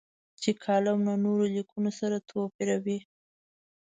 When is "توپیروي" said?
2.29-2.99